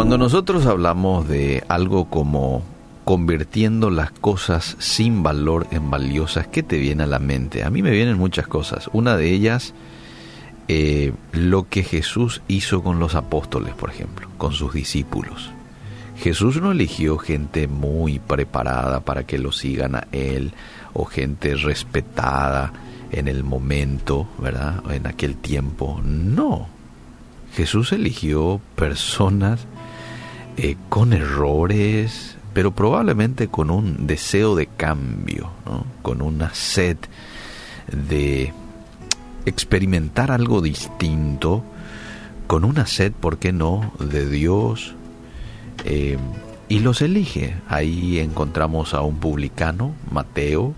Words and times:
Cuando 0.00 0.16
nosotros 0.16 0.64
hablamos 0.64 1.28
de 1.28 1.62
algo 1.68 2.06
como 2.06 2.62
convirtiendo 3.04 3.90
las 3.90 4.10
cosas 4.10 4.74
sin 4.78 5.22
valor 5.22 5.66
en 5.72 5.90
valiosas, 5.90 6.46
¿qué 6.46 6.62
te 6.62 6.78
viene 6.78 7.02
a 7.02 7.06
la 7.06 7.18
mente? 7.18 7.64
A 7.64 7.70
mí 7.70 7.82
me 7.82 7.90
vienen 7.90 8.16
muchas 8.16 8.46
cosas. 8.46 8.88
Una 8.94 9.18
de 9.18 9.30
ellas, 9.30 9.74
eh, 10.68 11.12
lo 11.32 11.68
que 11.68 11.82
Jesús 11.82 12.40
hizo 12.48 12.82
con 12.82 12.98
los 12.98 13.14
apóstoles, 13.14 13.74
por 13.74 13.90
ejemplo, 13.90 14.26
con 14.38 14.54
sus 14.54 14.72
discípulos. 14.72 15.50
Jesús 16.16 16.62
no 16.62 16.72
eligió 16.72 17.18
gente 17.18 17.68
muy 17.68 18.20
preparada 18.20 19.00
para 19.00 19.24
que 19.24 19.36
lo 19.36 19.52
sigan 19.52 19.96
a 19.96 20.06
Él 20.12 20.54
o 20.94 21.04
gente 21.04 21.56
respetada 21.56 22.72
en 23.12 23.28
el 23.28 23.44
momento, 23.44 24.26
¿verdad? 24.38 24.82
En 24.90 25.06
aquel 25.06 25.36
tiempo. 25.36 26.00
No. 26.02 26.79
Jesús 27.54 27.92
eligió 27.92 28.60
personas 28.76 29.60
eh, 30.56 30.76
con 30.88 31.12
errores, 31.12 32.36
pero 32.52 32.72
probablemente 32.72 33.48
con 33.48 33.70
un 33.70 34.06
deseo 34.06 34.56
de 34.56 34.66
cambio, 34.66 35.50
con 36.02 36.22
una 36.22 36.52
sed 36.54 36.96
de 37.92 38.52
experimentar 39.46 40.30
algo 40.30 40.60
distinto, 40.60 41.62
con 42.46 42.64
una 42.64 42.86
sed, 42.86 43.12
¿por 43.12 43.38
qué 43.38 43.52
no?, 43.52 43.92
de 43.98 44.28
Dios, 44.28 44.94
eh, 45.84 46.18
y 46.68 46.80
los 46.80 47.02
elige. 47.02 47.56
Ahí 47.68 48.18
encontramos 48.18 48.94
a 48.94 49.02
un 49.02 49.18
publicano, 49.18 49.94
Mateo, 50.10 50.74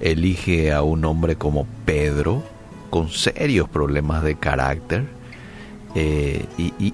elige 0.00 0.72
a 0.72 0.82
un 0.82 1.04
hombre 1.04 1.36
como 1.36 1.66
Pedro, 1.84 2.42
con 2.90 3.08
serios 3.10 3.68
problemas 3.68 4.22
de 4.22 4.36
carácter, 4.36 5.17
eh, 5.94 6.44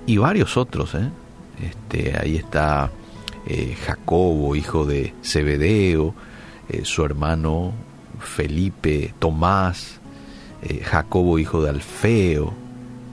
y, 0.06 0.16
varios 0.16 0.56
otros. 0.56 0.94
¿eh? 0.94 1.10
Este, 1.62 2.16
ahí 2.18 2.36
está 2.36 2.90
eh, 3.46 3.76
Jacobo, 3.86 4.56
hijo 4.56 4.84
de 4.84 5.14
Zebedeo, 5.22 6.14
su 6.82 7.04
hermano 7.04 7.72
Felipe, 8.18 9.12
Tomás, 9.18 10.00
Jacobo, 10.82 11.38
hijo 11.38 11.62
de 11.62 11.68
Alfeo, 11.68 12.54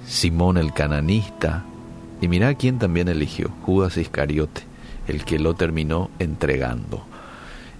Simón 0.07 0.57
el 0.57 0.71
cananista, 0.71 1.65
y 2.21 2.29
mira 2.29 2.55
quién 2.55 2.79
también 2.79 3.09
eligió, 3.09 3.49
Judas 3.63 3.97
Iscariote, 3.97 4.61
el 5.09 5.25
que 5.25 5.37
lo 5.37 5.53
terminó 5.53 6.09
entregando. 6.19 7.03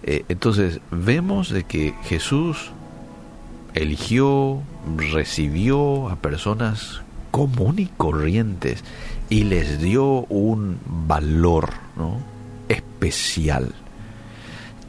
entonces 0.03 0.81
vemos 0.91 1.51
de 1.51 1.63
que 1.63 1.93
Jesús 2.03 2.71
eligió, 3.73 4.61
recibió 5.13 6.09
a 6.09 6.17
personas 6.17 7.01
común 7.31 7.79
y 7.79 7.87
corrientes 7.87 8.83
y 9.29 9.45
les 9.45 9.81
dio 9.81 10.25
un 10.25 10.77
valor 10.85 11.69
especial. 12.67 13.73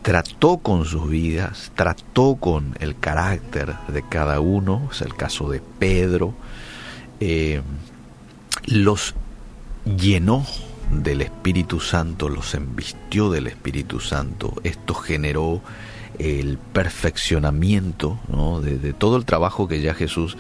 Trató 0.03 0.59
con 0.59 0.85
sus 0.85 1.09
vidas, 1.09 1.71
trató 1.77 2.35
con 2.35 2.77
el 2.81 2.99
carácter 2.99 3.75
de 3.87 4.03
cada 4.03 4.41
uno, 4.41 4.89
es 4.91 5.01
el 5.01 5.15
caso 5.15 5.49
de 5.49 5.61
Pedro, 5.79 6.35
eh, 7.21 7.63
los 8.67 9.15
llenó 9.85 10.45
del 10.91 11.23
Espíritu 11.23 11.79
Santo, 11.79 12.29
los 12.29 12.55
embistió 12.55 13.31
del 13.31 13.47
Espíritu 13.47 14.01
Santo. 14.01 14.55
Esto 14.65 14.95
generó 14.95 15.63
el 16.19 16.59
perfeccionamiento 16.59 18.19
de, 18.63 18.79
de, 18.79 18.93
todo 18.93 19.17
el 19.17 19.25
trabajo 19.25 19.69
que 19.69 19.81
ya 19.81 19.95
Jesús 19.95 20.37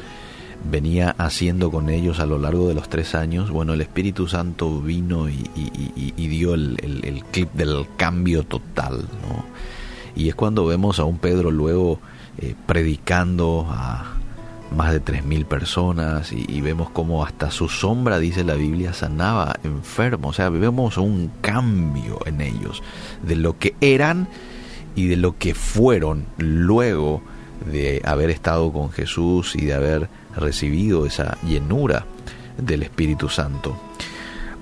venía 0.70 1.14
haciendo 1.18 1.70
con 1.70 1.90
ellos 1.90 2.20
a 2.20 2.26
lo 2.26 2.38
largo 2.38 2.68
de 2.68 2.74
los 2.74 2.88
tres 2.88 3.14
años, 3.14 3.50
bueno, 3.50 3.74
el 3.74 3.80
Espíritu 3.80 4.28
Santo 4.28 4.80
vino 4.80 5.28
y, 5.28 5.36
dio 6.16 6.54
el, 6.54 7.24
clip 7.30 7.52
del 7.52 7.86
cambio 7.96 8.44
total. 8.44 9.04
Y 10.14 10.28
es 10.28 10.34
cuando 10.34 10.66
vemos 10.66 10.98
a 10.98 11.04
un 11.04 11.18
Pedro 11.18 11.50
luego 11.50 12.00
eh, 12.38 12.54
predicando 12.66 13.66
a 13.68 14.12
más 14.76 14.92
de 14.92 15.00
tres 15.00 15.24
mil 15.24 15.44
personas 15.44 16.32
y, 16.32 16.60
vemos 16.60 16.90
como 16.90 17.24
hasta 17.24 17.50
su 17.50 17.68
sombra, 17.68 18.18
dice 18.18 18.44
la 18.44 18.54
Biblia, 18.54 18.92
sanaba 18.92 19.56
enfermos. 19.64 20.30
O 20.30 20.32
sea, 20.32 20.48
vemos 20.48 20.96
un 20.96 21.30
cambio 21.40 22.20
en 22.26 22.40
ellos 22.40 22.82
de 23.22 23.36
lo 23.36 23.58
que 23.58 23.74
eran 23.80 24.28
y 24.94 25.06
de 25.06 25.16
lo 25.16 25.38
que 25.38 25.54
fueron 25.54 26.26
luego 26.38 27.22
de 27.64 28.02
haber 28.04 28.30
estado 28.30 28.72
con 28.72 28.90
Jesús 28.90 29.54
y 29.56 29.66
de 29.66 29.74
haber 29.74 30.08
recibido 30.36 31.06
esa 31.06 31.38
llenura 31.42 32.06
del 32.58 32.82
Espíritu 32.82 33.28
Santo. 33.28 33.76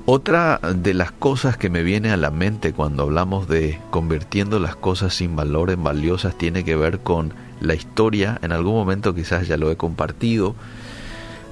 Otra 0.07 0.59
de 0.59 0.95
las 0.95 1.13
cosas 1.13 1.57
que 1.57 1.71
me 1.71 1.83
viene 1.83 2.11
a 2.11 2.17
la 2.17 2.31
mente 2.31 2.73
cuando 2.73 3.05
hablamos 3.05 3.47
de 3.49 3.79
convirtiendo 3.91 4.59
las 4.59 4.75
cosas 4.75 5.15
sin 5.15 5.37
valor 5.37 5.71
en 5.71 5.85
valiosas 5.85 6.37
tiene 6.37 6.65
que 6.65 6.75
ver 6.75 7.01
con 7.01 7.33
la 7.61 7.75
historia, 7.75 8.39
en 8.43 8.53
algún 8.53 8.75
momento 8.75 9.15
quizás 9.15 9.47
ya 9.47 9.57
lo 9.57 9.71
he 9.71 9.77
compartido, 9.77 10.55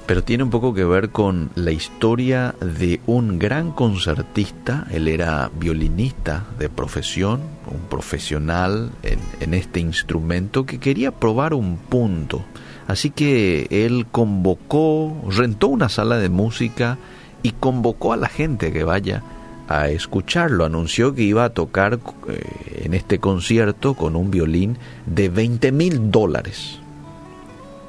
pero 0.09 0.23
tiene 0.23 0.41
un 0.41 0.49
poco 0.49 0.73
que 0.73 0.85
ver 0.85 1.11
con 1.11 1.51
la 1.53 1.69
historia 1.69 2.55
de 2.61 2.99
un 3.05 3.37
gran 3.37 3.71
concertista, 3.71 4.87
él 4.89 5.07
era 5.07 5.51
violinista 5.59 6.47
de 6.57 6.67
profesión, 6.67 7.41
un 7.71 7.81
profesional 7.91 8.89
en, 9.03 9.53
este 9.53 9.79
instrumento 9.79 10.65
que 10.65 10.79
quería 10.79 11.11
probar 11.11 11.53
un 11.53 11.77
punto 11.77 12.43
Así 12.87 13.11
que 13.11 13.67
él 13.69 14.07
convocó, 14.11 15.15
rentó 15.29 15.67
una 15.67 15.89
sala 15.89 16.17
de 16.17 16.29
música 16.29 16.97
y 17.43 17.51
convocó 17.51 18.11
a 18.11 18.17
la 18.17 18.29
gente 18.29 18.73
que 18.73 18.83
vaya 18.83 19.21
a 19.67 19.89
escucharlo. 19.89 20.65
Anunció 20.65 21.13
que 21.13 21.21
iba 21.21 21.43
a 21.43 21.49
tocar 21.51 21.99
eh, 22.27 22.81
en 22.83 22.95
este 22.95 23.19
concierto 23.19 23.93
con 23.93 24.15
un 24.15 24.31
violín 24.31 24.79
de 25.05 25.29
20 25.29 25.71
mil 25.71 26.09
dólares. 26.09 26.79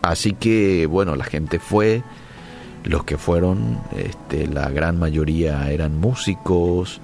Así 0.03 0.33
que, 0.33 0.87
bueno, 0.87 1.16
la 1.16 1.25
gente 1.25 1.59
fue, 1.59 2.03
los 2.84 3.05
que 3.05 3.19
fueron, 3.19 3.81
este, 3.97 4.47
la 4.47 4.71
gran 4.71 4.99
mayoría 4.99 5.71
eran 5.71 5.99
músicos, 5.99 7.00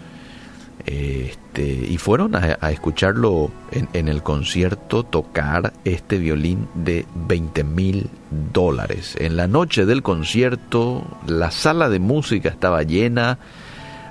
este, 0.86 1.62
y 1.62 1.98
fueron 1.98 2.36
a, 2.36 2.70
escucharlo 2.70 3.50
en, 3.72 4.08
el 4.08 4.22
concierto 4.22 5.02
tocar 5.02 5.72
este 5.84 6.18
violín 6.18 6.68
de 6.74 7.06
20 7.14 7.64
mil 7.64 8.08
dólares. 8.52 9.16
En 9.18 9.36
la 9.36 9.48
noche 9.48 9.84
del 9.84 10.02
concierto, 10.02 11.04
la 11.26 11.50
sala 11.50 11.88
de 11.88 11.98
música 11.98 12.50
estaba 12.50 12.84
llena, 12.84 13.38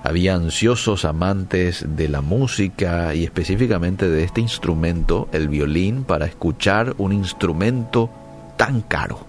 había 0.04 0.36
ansiosos 0.36 1.06
amantes 1.06 1.86
de 1.88 2.10
la 2.10 2.22
música 2.22 3.16
y 3.16 3.24
específicamente 3.24 4.10
de 4.10 4.26
este 4.26 4.42
instrumento, 4.42 5.30
el 5.32 5.48
violín, 5.48 6.04
para 6.04 6.26
escuchar 6.26 6.94
un 6.98 7.14
instrumento 7.14 8.10
tan 8.58 8.82
caro. 8.82 9.26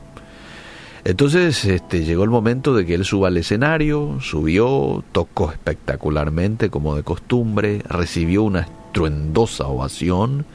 Entonces 1.04 1.64
este, 1.64 2.04
llegó 2.04 2.25
el 2.25 2.31
momento 2.31 2.75
de 2.75 2.84
que 2.84 2.94
él 2.94 3.04
suba 3.04 3.28
al 3.28 3.37
escenario, 3.37 4.19
subió, 4.20 5.04
tocó 5.12 5.53
espectacularmente 5.53 6.69
como 6.69 6.97
de 6.97 7.04
costumbre, 7.04 7.81
recibió 7.88 8.42
una 8.42 8.62
estruendosa 8.62 9.69
ovación, 9.69 10.47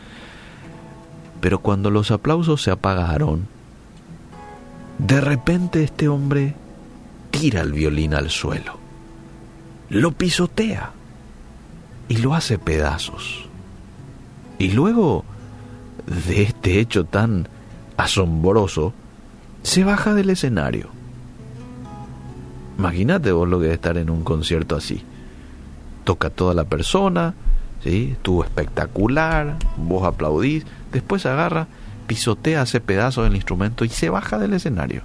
pero 1.39 1.59
cuando 1.59 1.89
los 1.89 2.11
aplausos 2.11 2.61
se 2.61 2.71
apagaron, 2.71 3.47
de 4.97 5.21
repente 5.21 5.83
este 5.83 6.09
hombre 6.09 6.53
tira 7.31 7.61
el 7.61 7.71
violín 7.71 8.13
al 8.13 8.29
suelo, 8.29 8.77
lo 9.89 10.11
pisotea 10.11 10.91
y 12.09 12.17
lo 12.17 12.33
hace 12.33 12.59
pedazos. 12.59 13.45
Y 14.59 14.71
luego 14.71 15.23
de 16.27 16.43
este 16.43 16.79
hecho 16.81 17.05
tan 17.05 17.47
asombroso, 17.97 18.93
se 19.63 19.83
baja 19.83 20.13
del 20.13 20.29
escenario. 20.29 20.89
Imagínate 22.77 23.31
vos 23.31 23.47
lo 23.47 23.59
que 23.59 23.67
es 23.67 23.73
estar 23.73 23.97
en 23.97 24.09
un 24.09 24.23
concierto 24.23 24.75
así. 24.75 25.03
Toca 26.03 26.29
toda 26.29 26.53
la 26.53 26.63
persona, 26.63 27.35
¿sí? 27.83 28.09
estuvo 28.13 28.43
espectacular, 28.43 29.57
vos 29.77 30.03
aplaudís, 30.03 30.65
después 30.91 31.25
agarra, 31.25 31.67
pisotea, 32.07 32.61
hace 32.61 32.79
pedazos 32.79 33.25
del 33.25 33.35
instrumento 33.35 33.85
y 33.85 33.89
se 33.89 34.09
baja 34.09 34.39
del 34.39 34.53
escenario. 34.53 35.03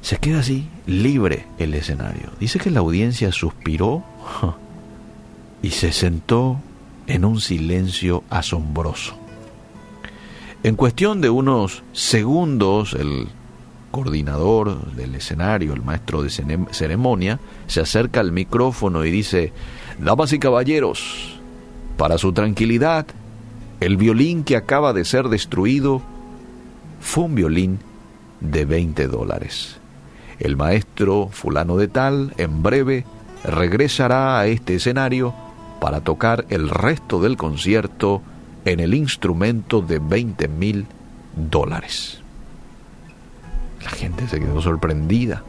Se 0.00 0.16
queda 0.16 0.40
así, 0.40 0.68
libre 0.86 1.46
el 1.58 1.74
escenario. 1.74 2.30
Dice 2.40 2.58
que 2.58 2.70
la 2.70 2.80
audiencia 2.80 3.30
suspiró 3.30 4.02
y 5.62 5.70
se 5.70 5.92
sentó 5.92 6.58
en 7.06 7.24
un 7.24 7.40
silencio 7.40 8.24
asombroso. 8.30 9.21
En 10.64 10.76
cuestión 10.76 11.20
de 11.20 11.28
unos 11.28 11.82
segundos, 11.92 12.94
el 12.94 13.26
coordinador 13.90 14.92
del 14.92 15.16
escenario, 15.16 15.74
el 15.74 15.82
maestro 15.82 16.22
de 16.22 16.30
ceremonia, 16.30 17.40
se 17.66 17.80
acerca 17.80 18.20
al 18.20 18.30
micrófono 18.30 19.04
y 19.04 19.10
dice, 19.10 19.52
Damas 19.98 20.32
y 20.32 20.38
caballeros, 20.38 21.40
para 21.96 22.16
su 22.16 22.32
tranquilidad, 22.32 23.06
el 23.80 23.96
violín 23.96 24.44
que 24.44 24.56
acaba 24.56 24.92
de 24.92 25.04
ser 25.04 25.28
destruido 25.28 26.00
fue 27.00 27.24
un 27.24 27.34
violín 27.34 27.80
de 28.40 28.64
20 28.64 29.08
dólares. 29.08 29.80
El 30.38 30.56
maestro 30.56 31.28
fulano 31.32 31.76
de 31.76 31.88
tal, 31.88 32.34
en 32.36 32.62
breve, 32.62 33.04
regresará 33.42 34.38
a 34.38 34.46
este 34.46 34.76
escenario 34.76 35.34
para 35.80 36.02
tocar 36.02 36.46
el 36.50 36.68
resto 36.68 37.20
del 37.20 37.36
concierto 37.36 38.22
en 38.64 38.80
el 38.80 38.94
instrumento 38.94 39.80
de 39.80 39.98
20 39.98 40.48
mil 40.48 40.86
dólares. 41.36 42.18
La 43.82 43.90
gente 43.90 44.28
se 44.28 44.38
quedó 44.38 44.60
sorprendida. 44.62 45.42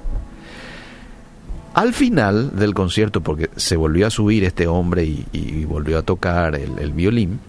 Al 1.73 1.93
final 1.93 2.55
del 2.55 2.73
concierto, 2.73 3.21
porque 3.21 3.49
se 3.55 3.75
volvió 3.75 4.07
a 4.07 4.11
subir 4.11 4.43
este 4.43 4.67
hombre 4.67 5.05
y, 5.05 5.65
volvió 5.65 5.97
a 5.97 6.03
tocar 6.03 6.55
el, 6.55 6.77
el 6.77 6.91
violín, 6.91 7.39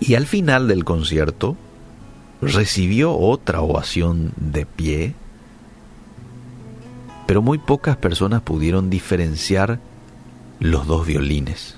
y 0.00 0.14
al 0.14 0.26
final 0.26 0.66
del 0.66 0.84
concierto 0.84 1.56
recibió 2.40 3.16
otra 3.16 3.60
ovación 3.60 4.32
de 4.36 4.66
pie, 4.66 5.14
pero 7.26 7.42
muy 7.42 7.58
pocas 7.58 7.96
personas 7.96 8.42
pudieron 8.42 8.90
diferenciar 8.90 9.78
los 10.58 10.86
dos 10.86 11.06
violines. 11.06 11.76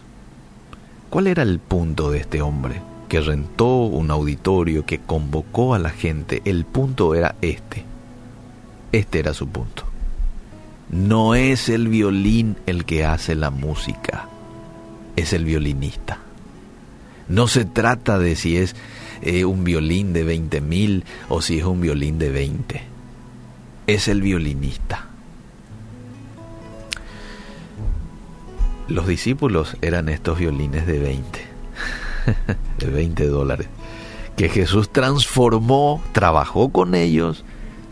¿Cuál 1.11 1.26
era 1.26 1.43
el 1.43 1.58
punto 1.58 2.11
de 2.11 2.20
este 2.20 2.41
hombre 2.41 2.81
que 3.11 3.21
rentó 3.21 3.83
un 3.83 4.12
auditorio, 4.12 4.87
que 4.87 5.01
convocó 5.01 5.75
a 5.75 5.81
la 5.81 5.91
gente? 5.91 6.41
El 6.45 6.65
punto 6.65 7.15
era 7.17 7.35
este. 7.43 7.85
Este 8.93 9.19
era 9.19 9.35
su 9.35 9.49
punto. 9.49 9.85
No 10.91 11.35
es 11.35 11.69
el 11.69 11.89
violín 11.89 12.57
el 12.67 12.85
que 12.85 13.05
hace 13.05 13.35
la 13.35 13.51
música, 13.51 14.29
es 15.17 15.33
el 15.33 15.45
violinista. 15.45 16.19
No 17.29 17.49
se 17.49 17.65
trata 17.65 18.19
de 18.19 18.37
si 18.37 18.57
es 18.57 18.77
eh, 19.23 19.45
un 19.45 19.65
violín 19.65 20.12
de 20.12 20.23
20 20.23 20.61
mil 20.61 21.05
o 21.29 21.43
si 21.43 21.59
es 21.59 21.65
un 21.65 21.81
violín 21.81 22.19
de 22.19 22.31
20. 22.31 22.81
Es 23.89 24.07
el 24.07 24.23
violinista. 24.23 25.09
Los 28.87 29.09
discípulos 29.09 29.77
eran 29.83 30.09
estos 30.09 30.39
violines 30.39 30.87
de 30.87 30.99
20, 30.99 31.50
de 32.79 32.87
20 32.87 33.27
dólares, 33.27 33.69
que 34.37 34.49
Jesús 34.49 34.91
transformó, 34.91 36.03
trabajó 36.12 36.71
con 36.71 36.94
ellos, 36.94 37.44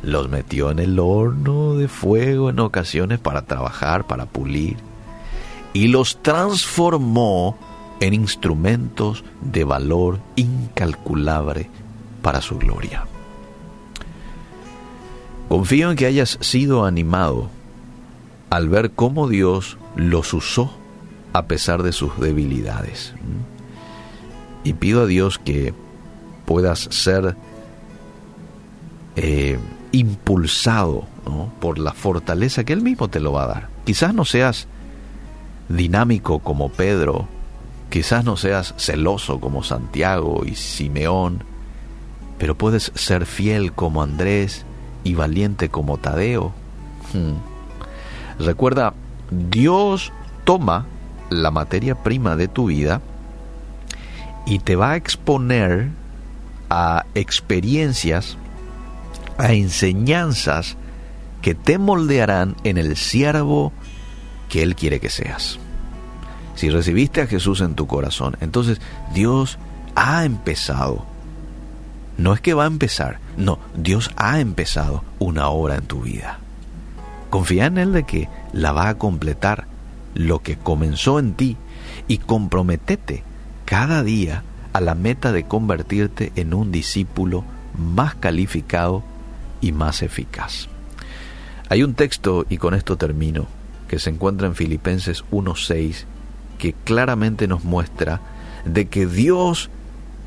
los 0.02 0.29
metió 0.29 0.70
en 0.70 0.79
el 0.79 0.99
horno 0.99 1.75
de 1.75 1.88
fuego 1.88 2.50
en 2.50 2.61
ocasiones 2.61 3.19
para 3.19 3.43
trabajar, 3.43 4.06
para 4.06 4.26
pulir, 4.26 4.76
y 5.73 5.88
los 5.88 6.23
transformó 6.23 7.56
en 8.00 8.14
instrumentos 8.14 9.25
de 9.40 9.64
valor 9.64 10.20
incalculable 10.37 11.69
para 12.23 12.41
su 12.41 12.58
gloria. 12.58 13.06
Confío 15.49 15.91
en 15.91 15.96
que 15.96 16.06
hayas 16.06 16.38
sido 16.41 16.84
animado 16.84 17.50
al 18.50 18.69
ver 18.69 18.93
cómo 18.93 19.29
Dios 19.29 19.79
los 19.96 20.32
usó 20.34 20.70
a 21.32 21.46
pesar 21.46 21.82
de 21.82 21.93
sus 21.93 22.19
debilidades. 22.20 23.14
Y 24.64 24.75
pido 24.75 25.02
a 25.02 25.06
Dios 25.06 25.38
que 25.38 25.75
puedas 26.44 26.88
ser 26.90 27.37
eh, 29.16 29.58
impulsado 29.93 31.06
por 31.60 31.78
la 31.78 31.93
fortaleza 31.93 32.64
que 32.64 32.72
Él 32.72 32.82
mismo 32.82 33.08
te 33.08 33.20
lo 33.20 33.32
va 33.32 33.44
a 33.44 33.49
dar. 33.49 33.69
Quizás 33.84 34.14
no 34.14 34.25
seas 34.25 34.66
dinámico 35.69 36.38
como 36.38 36.70
Pedro 36.70 37.28
Quizás 37.90 38.25
no 38.25 38.37
seas 38.37 38.75
celoso 38.76 39.40
como 39.40 39.62
Santiago 39.62 40.43
y 40.44 40.55
Simeón, 40.55 41.43
pero 42.38 42.56
puedes 42.56 42.93
ser 42.94 43.25
fiel 43.25 43.72
como 43.72 44.02
Andrés 44.02 44.66
y 45.05 45.14
valiente 45.14 45.70
como 45.70 45.96
Tadeo. 45.96 46.52
Hmm. 47.14 48.44
Recuerda, 48.44 48.93
Dios 49.31 50.12
toma 50.44 50.84
la 51.31 51.50
materia 51.50 51.94
prima 51.94 52.37
de 52.37 52.49
tu 52.49 52.66
vida 52.66 53.00
y 54.49 54.59
te 54.59 54.77
va 54.77 54.93
a 54.93 54.97
exponer 54.97 55.91
a 56.71 57.05
experiencias, 57.15 58.37
a 59.37 59.53
enseñanzas 59.53 60.77
que 61.43 61.55
te 61.55 61.79
moldearán 61.79 62.56
en 62.65 62.79
el 62.79 62.97
siervo 62.97 63.73
que 64.49 64.62
Él 64.62 64.75
quiere 64.75 64.99
que 65.00 65.11
seas 65.11 65.59
si 66.59 66.71
recibiste 66.71 67.23
a 67.23 67.29
Jesús 67.29 67.61
en 67.61 67.77
tu 67.77 67.87
corazón, 67.87 68.37
entonces 68.41 68.81
Dios 69.15 69.59
ha 69.95 70.25
empezado. 70.25 71.06
No 72.17 72.35
es 72.35 72.41
que 72.41 72.53
va 72.53 72.65
a 72.65 72.67
empezar, 72.67 73.21
no, 73.37 73.61
Dios 73.77 74.11
ha 74.17 74.41
empezado 74.41 75.05
una 75.21 75.51
obra 75.51 75.77
en 75.77 75.87
tu 75.87 76.01
vida. 76.01 76.41
Confía 77.31 77.67
en 77.67 77.79
Él 77.79 77.93
de 77.93 78.03
que 78.03 78.29
la 78.53 78.73
va 78.73 78.89
a 78.89 78.99
completar 78.99 79.69
lo 80.15 80.43
que 80.43 80.56
comenzó 80.56 81.21
en 81.21 81.35
ti 81.35 81.56
y 82.09 82.19
comprometete 82.19 83.23
cada 83.69 84.03
día 84.03 84.44
a 84.73 84.81
la 84.81 84.94
meta 84.94 85.31
de 85.31 85.44
convertirte 85.44 86.32
en 86.37 86.55
un 86.55 86.73
discípulo 86.73 87.44
más 87.76 88.15
calificado 88.15 89.03
y 89.61 89.73
más 89.73 90.00
eficaz. 90.00 90.69
Hay 91.69 91.82
un 91.82 91.93
texto, 91.93 92.47
y 92.49 92.56
con 92.56 92.73
esto 92.73 92.97
termino, 92.97 93.47
que 93.87 93.99
se 93.99 94.09
encuentra 94.09 94.47
en 94.47 94.55
Filipenses 94.55 95.23
1.6 95.31 96.06
que 96.56 96.73
claramente 96.73 97.47
nos 97.47 97.62
muestra 97.62 98.23
de 98.65 98.88
que 98.88 99.06
Dios, 99.06 99.69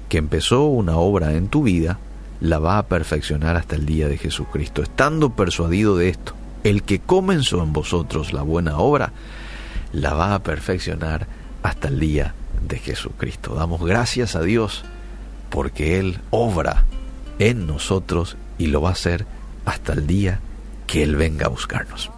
que 0.07 0.19
empezó 0.19 0.65
una 0.65 0.97
obra 0.97 1.33
en 1.33 1.47
tu 1.47 1.63
vida, 1.63 1.97
la 2.41 2.59
va 2.59 2.77
a 2.77 2.85
perfeccionar 2.85 3.55
hasta 3.55 3.75
el 3.75 3.87
día 3.87 4.07
de 4.07 4.19
Jesucristo. 4.19 4.83
Estando 4.83 5.31
persuadido 5.31 5.97
de 5.97 6.09
esto, 6.09 6.35
el 6.63 6.83
que 6.83 6.99
comenzó 6.99 7.63
en 7.63 7.73
vosotros 7.73 8.33
la 8.33 8.43
buena 8.43 8.77
obra, 8.77 9.13
la 9.93 10.13
va 10.13 10.35
a 10.35 10.43
perfeccionar 10.43 11.25
hasta 11.63 11.87
el 11.87 11.99
día 11.99 12.35
de 12.61 12.77
Jesucristo. 12.77 13.55
Damos 13.55 13.83
gracias 13.83 14.35
a 14.35 14.41
Dios 14.41 14.83
porque 15.49 15.99
Él 15.99 16.19
obra 16.29 16.85
en 17.39 17.65
nosotros 17.65 18.37
y 18.57 18.67
lo 18.67 18.81
va 18.81 18.89
a 18.89 18.93
hacer 18.93 19.25
hasta 19.65 19.93
el 19.93 20.05
día 20.05 20.39
que 20.87 21.03
Él 21.03 21.15
venga 21.15 21.47
a 21.47 21.49
buscarnos. 21.49 22.11